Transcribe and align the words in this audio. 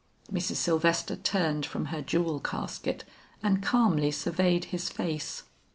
Mrs. 0.33 0.55
Sylvester 0.55 1.15
turned 1.15 1.63
from 1.63 1.85
her 1.93 2.01
jewel 2.01 2.39
casket 2.39 3.03
and 3.43 3.61
calmly 3.61 4.09
surveyed 4.09 4.65
his 4.65 4.89
face. 4.89 5.43